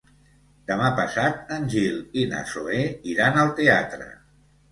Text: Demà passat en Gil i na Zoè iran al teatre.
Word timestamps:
Demà 0.69 0.87
passat 0.99 1.51
en 1.57 1.67
Gil 1.73 1.99
i 2.21 2.25
na 2.33 2.41
Zoè 2.53 2.81
iran 3.13 3.39
al 3.43 3.53
teatre. 3.63 4.09